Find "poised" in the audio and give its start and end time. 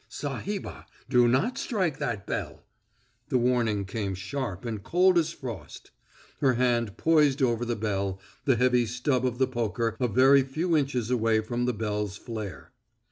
6.97-7.43